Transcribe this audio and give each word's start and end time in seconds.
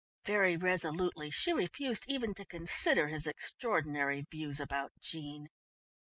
Very 0.25 0.57
resolutely 0.57 1.29
she 1.29 1.53
refused 1.53 2.05
even 2.07 2.33
to 2.33 2.43
consider 2.43 3.09
his 3.09 3.27
extraordinary 3.27 4.25
views 4.31 4.59
about 4.59 4.93
Jean. 4.99 5.45